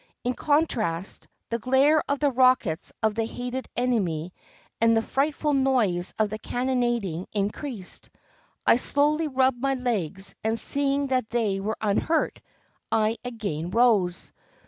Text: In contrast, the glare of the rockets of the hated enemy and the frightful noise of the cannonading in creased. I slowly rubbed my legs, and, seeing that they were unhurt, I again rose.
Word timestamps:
In 0.23 0.33
contrast, 0.33 1.27
the 1.51 1.59
glare 1.59 2.03
of 2.09 2.17
the 2.17 2.31
rockets 2.31 2.91
of 3.03 3.13
the 3.13 3.25
hated 3.25 3.67
enemy 3.75 4.33
and 4.81 4.97
the 4.97 5.01
frightful 5.03 5.53
noise 5.53 6.11
of 6.17 6.31
the 6.31 6.39
cannonading 6.39 7.27
in 7.33 7.51
creased. 7.51 8.09
I 8.65 8.77
slowly 8.77 9.27
rubbed 9.27 9.61
my 9.61 9.75
legs, 9.75 10.33
and, 10.43 10.59
seeing 10.59 11.05
that 11.09 11.29
they 11.29 11.59
were 11.59 11.77
unhurt, 11.79 12.41
I 12.91 13.17
again 13.23 13.69
rose. 13.69 14.31